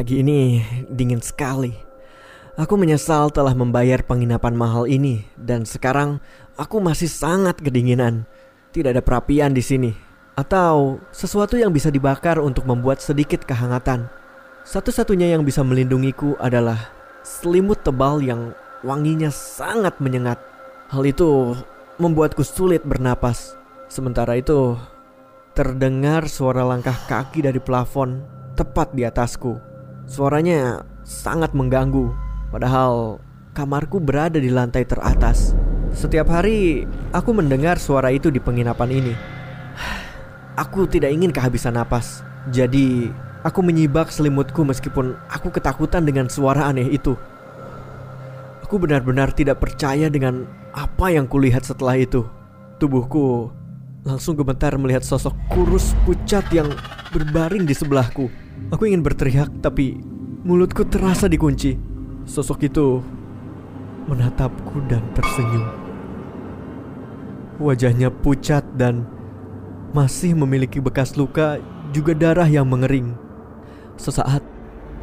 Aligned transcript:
Pagi 0.00 0.24
ini 0.24 0.64
dingin 0.88 1.20
sekali. 1.20 1.76
Aku 2.56 2.80
menyesal 2.80 3.28
telah 3.28 3.52
membayar 3.52 4.00
penginapan 4.00 4.56
mahal 4.56 4.88
ini 4.88 5.28
dan 5.36 5.68
sekarang 5.68 6.24
aku 6.56 6.80
masih 6.80 7.04
sangat 7.04 7.60
kedinginan. 7.60 8.24
Tidak 8.72 8.96
ada 8.96 9.04
perapian 9.04 9.52
di 9.52 9.60
sini 9.60 9.92
atau 10.40 11.04
sesuatu 11.12 11.60
yang 11.60 11.68
bisa 11.68 11.92
dibakar 11.92 12.40
untuk 12.40 12.64
membuat 12.64 13.04
sedikit 13.04 13.44
kehangatan. 13.44 14.08
Satu-satunya 14.64 15.36
yang 15.36 15.44
bisa 15.44 15.60
melindungiku 15.60 16.32
adalah 16.40 16.80
selimut 17.20 17.84
tebal 17.84 18.24
yang 18.24 18.56
wanginya 18.80 19.28
sangat 19.28 20.00
menyengat. 20.00 20.40
Hal 20.88 21.04
itu 21.04 21.60
membuatku 22.00 22.40
sulit 22.40 22.80
bernapas. 22.88 23.52
Sementara 23.92 24.40
itu, 24.40 24.80
terdengar 25.52 26.24
suara 26.24 26.64
langkah 26.64 26.96
kaki 27.04 27.44
dari 27.44 27.60
plafon 27.60 28.24
tepat 28.56 28.96
di 28.96 29.04
atasku. 29.04 29.69
Suaranya 30.10 30.82
sangat 31.06 31.54
mengganggu, 31.54 32.10
padahal 32.50 33.22
kamarku 33.54 34.02
berada 34.02 34.42
di 34.42 34.50
lantai 34.50 34.82
teratas. 34.82 35.54
Setiap 35.94 36.26
hari 36.34 36.82
aku 37.14 37.30
mendengar 37.30 37.78
suara 37.78 38.10
itu 38.10 38.26
di 38.26 38.42
penginapan 38.42 38.90
ini. 38.90 39.14
Aku 40.58 40.90
tidak 40.90 41.14
ingin 41.14 41.30
kehabisan 41.30 41.78
napas, 41.78 42.26
jadi 42.50 43.14
aku 43.46 43.62
menyibak 43.62 44.10
selimutku 44.10 44.66
meskipun 44.66 45.14
aku 45.30 45.54
ketakutan 45.54 46.02
dengan 46.02 46.26
suara 46.26 46.66
aneh 46.66 46.90
itu. 46.90 47.14
Aku 48.66 48.82
benar-benar 48.82 49.30
tidak 49.30 49.62
percaya 49.62 50.10
dengan 50.10 50.42
apa 50.74 51.14
yang 51.14 51.30
kulihat 51.30 51.62
setelah 51.62 51.94
itu. 51.94 52.26
Tubuhku 52.82 53.54
langsung 54.00 54.32
gemetar 54.32 54.80
melihat 54.80 55.04
sosok 55.04 55.36
kurus 55.52 55.92
pucat 56.08 56.44
yang 56.54 56.72
berbaring 57.12 57.68
di 57.68 57.76
sebelahku. 57.76 58.32
Aku 58.72 58.88
ingin 58.88 59.04
berteriak 59.04 59.52
tapi 59.60 60.00
mulutku 60.44 60.88
terasa 60.88 61.28
dikunci. 61.28 61.76
Sosok 62.24 62.64
itu 62.64 63.04
menatapku 64.08 64.80
dan 64.88 65.04
tersenyum. 65.12 65.68
Wajahnya 67.60 68.08
pucat 68.08 68.64
dan 68.80 69.04
masih 69.92 70.32
memiliki 70.32 70.80
bekas 70.80 71.18
luka 71.18 71.60
juga 71.92 72.16
darah 72.16 72.48
yang 72.48 72.64
mengering. 72.64 73.12
Sesaat 74.00 74.40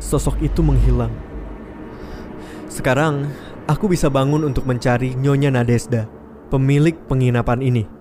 sosok 0.02 0.42
itu 0.42 0.66
menghilang. 0.66 1.14
Sekarang 2.66 3.30
aku 3.70 3.94
bisa 3.94 4.09
bangun 4.09 4.42
untuk 4.42 4.66
mencari 4.66 5.14
Nyonya 5.14 5.54
Nadesda, 5.54 6.09
pemilik 6.50 6.98
penginapan 7.06 7.61
ini. 7.61 7.97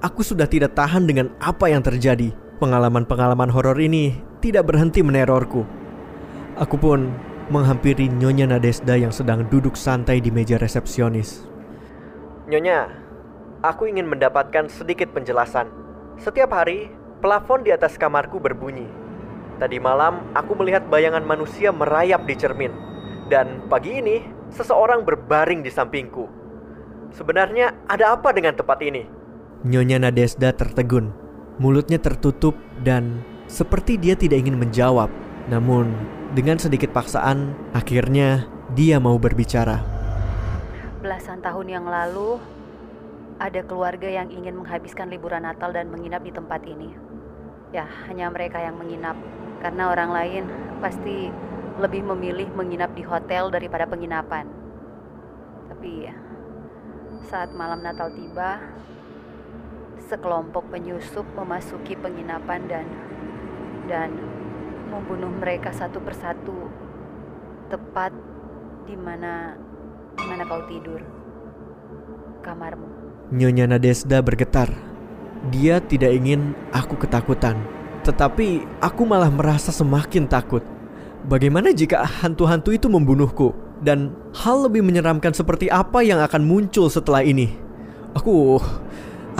Aku 0.00 0.24
sudah 0.24 0.48
tidak 0.48 0.72
tahan 0.72 1.04
dengan 1.04 1.28
apa 1.44 1.68
yang 1.68 1.84
terjadi. 1.84 2.32
Pengalaman-pengalaman 2.56 3.52
horor 3.52 3.76
ini 3.76 4.16
tidak 4.40 4.72
berhenti 4.72 5.04
menerorku. 5.04 5.68
Aku 6.56 6.80
pun 6.80 7.12
menghampiri 7.52 8.08
Nyonya 8.08 8.48
Nadesda 8.48 8.96
yang 8.96 9.12
sedang 9.12 9.44
duduk 9.52 9.76
santai 9.76 10.24
di 10.24 10.32
meja 10.32 10.56
resepsionis. 10.56 11.44
Nyonya, 12.48 12.88
aku 13.60 13.92
ingin 13.92 14.08
mendapatkan 14.08 14.72
sedikit 14.72 15.12
penjelasan. 15.12 15.68
Setiap 16.16 16.48
hari, 16.56 16.88
plafon 17.20 17.60
di 17.60 17.68
atas 17.68 18.00
kamarku 18.00 18.40
berbunyi. 18.40 18.88
Tadi 19.60 19.76
malam, 19.76 20.32
aku 20.32 20.56
melihat 20.56 20.88
bayangan 20.88 21.28
manusia 21.28 21.76
merayap 21.76 22.24
di 22.24 22.40
cermin. 22.40 22.72
Dan 23.28 23.68
pagi 23.68 24.00
ini, 24.00 24.24
seseorang 24.48 25.04
berbaring 25.04 25.60
di 25.60 25.68
sampingku. 25.68 26.24
Sebenarnya 27.12 27.84
ada 27.84 28.16
apa 28.16 28.32
dengan 28.32 28.56
tempat 28.56 28.80
ini? 28.80 29.19
Nyonya 29.60 30.00
Nadesda 30.00 30.56
tertegun. 30.56 31.12
Mulutnya 31.60 32.00
tertutup 32.00 32.56
dan 32.80 33.20
seperti 33.44 34.00
dia 34.00 34.16
tidak 34.16 34.40
ingin 34.40 34.56
menjawab, 34.56 35.12
namun 35.52 35.92
dengan 36.32 36.56
sedikit 36.56 36.96
paksaan, 36.96 37.52
akhirnya 37.76 38.48
dia 38.72 38.96
mau 38.96 39.20
berbicara. 39.20 39.84
Belasan 41.04 41.44
tahun 41.44 41.68
yang 41.68 41.84
lalu, 41.84 42.40
ada 43.36 43.60
keluarga 43.68 44.08
yang 44.08 44.32
ingin 44.32 44.56
menghabiskan 44.56 45.12
liburan 45.12 45.44
Natal 45.44 45.76
dan 45.76 45.92
menginap 45.92 46.24
di 46.24 46.32
tempat 46.32 46.64
ini. 46.64 46.96
Ya, 47.76 47.84
hanya 48.08 48.32
mereka 48.32 48.64
yang 48.64 48.80
menginap, 48.80 49.20
karena 49.60 49.92
orang 49.92 50.08
lain 50.08 50.42
pasti 50.80 51.28
lebih 51.76 52.00
memilih 52.16 52.48
menginap 52.56 52.96
di 52.96 53.04
hotel 53.04 53.52
daripada 53.52 53.84
penginapan. 53.84 54.48
Tapi 55.68 56.08
saat 57.28 57.52
malam 57.52 57.84
Natal 57.84 58.08
tiba, 58.16 58.56
sekelompok 60.10 60.66
penyusup 60.74 61.22
memasuki 61.38 61.94
penginapan 61.94 62.66
dan 62.66 62.86
dan 63.86 64.10
membunuh 64.90 65.30
mereka 65.30 65.70
satu 65.70 66.02
persatu. 66.02 66.66
Tepat 67.70 68.10
di 68.90 68.98
mana 68.98 69.54
di 70.18 70.24
mana 70.26 70.42
kau 70.42 70.66
tidur? 70.66 70.98
Kamarmu. 72.42 72.90
Nyonya 73.30 73.70
Nadesda 73.70 74.18
bergetar. 74.18 74.74
Dia 75.54 75.78
tidak 75.78 76.10
ingin 76.10 76.58
aku 76.74 76.98
ketakutan 76.98 77.56
tetapi 78.00 78.64
aku 78.80 79.04
malah 79.04 79.28
merasa 79.28 79.68
semakin 79.68 80.24
takut. 80.24 80.64
Bagaimana 81.28 81.76
jika 81.76 82.00
hantu-hantu 82.00 82.72
itu 82.72 82.88
membunuhku? 82.88 83.52
Dan 83.80 84.12
hal 84.36 84.68
lebih 84.68 84.84
menyeramkan 84.84 85.32
seperti 85.32 85.68
apa 85.72 86.04
yang 86.04 86.20
akan 86.20 86.44
muncul 86.44 86.88
setelah 86.88 87.24
ini? 87.24 87.52
Aku 88.16 88.60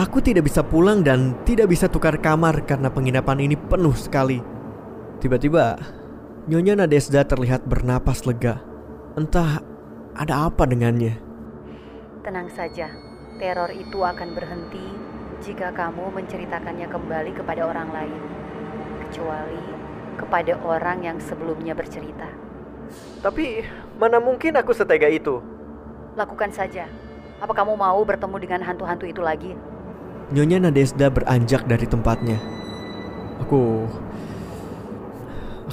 Aku 0.00 0.24
tidak 0.24 0.48
bisa 0.48 0.64
pulang 0.64 1.04
dan 1.04 1.36
tidak 1.44 1.68
bisa 1.68 1.84
tukar 1.84 2.16
kamar 2.16 2.64
karena 2.64 2.88
penginapan 2.88 3.36
ini 3.44 3.52
penuh 3.52 3.92
sekali. 3.92 4.40
Tiba-tiba, 5.20 5.76
Nyonya 6.48 6.72
Nadesda 6.80 7.20
terlihat 7.28 7.68
bernapas 7.68 8.24
lega. 8.24 8.64
Entah 9.12 9.60
ada 10.16 10.48
apa 10.48 10.64
dengannya. 10.64 11.20
Tenang 12.24 12.48
saja, 12.48 12.88
teror 13.36 13.68
itu 13.76 14.00
akan 14.00 14.32
berhenti 14.32 14.88
jika 15.44 15.68
kamu 15.68 16.08
menceritakannya 16.16 16.88
kembali 16.88 17.36
kepada 17.36 17.68
orang 17.68 17.92
lain. 17.92 18.20
Kecuali 19.04 19.64
kepada 20.16 20.56
orang 20.64 21.04
yang 21.04 21.20
sebelumnya 21.20 21.76
bercerita. 21.76 22.32
Tapi 23.20 23.68
mana 24.00 24.16
mungkin 24.16 24.56
aku 24.56 24.72
setega 24.72 25.12
itu? 25.12 25.44
Lakukan 26.16 26.56
saja. 26.56 26.88
Apa 27.36 27.52
kamu 27.52 27.76
mau 27.76 28.00
bertemu 28.00 28.36
dengan 28.40 28.64
hantu-hantu 28.64 29.04
itu 29.04 29.20
lagi? 29.20 29.52
Nyonya 30.30 30.62
Nadesda 30.62 31.10
beranjak 31.10 31.66
dari 31.66 31.86
tempatnya. 31.90 32.38
Aku 33.42 33.86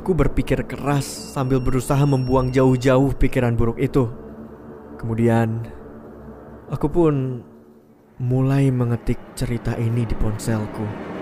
Aku 0.08 0.16
berpikir 0.16 0.64
keras 0.64 1.04
sambil 1.36 1.60
berusaha 1.60 2.00
membuang 2.08 2.48
jauh-jauh 2.48 3.12
pikiran 3.20 3.60
buruk 3.60 3.76
itu. 3.76 4.08
Kemudian 4.96 5.68
aku 6.72 6.88
pun 6.88 7.44
mulai 8.16 8.72
mengetik 8.72 9.20
cerita 9.36 9.76
ini 9.76 10.08
di 10.08 10.16
ponselku. 10.16 11.17